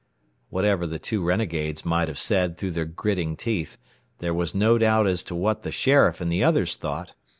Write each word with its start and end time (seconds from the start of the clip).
Whatever 0.49 0.87
the 0.87 0.97
two 0.97 1.23
renegades 1.23 1.85
might 1.85 2.07
have 2.07 2.17
said 2.17 2.57
through 2.57 2.71
their 2.71 2.85
gritting 2.85 3.37
teeth, 3.37 3.77
there 4.17 4.33
was 4.33 4.55
no 4.55 4.79
doubt 4.79 5.05
as 5.05 5.23
to 5.25 5.35
what 5.35 5.61
the 5.61 5.71
sheriff 5.71 6.19
and 6.19 6.31
the 6.31 6.43
others 6.43 6.75
thought. 6.75 7.13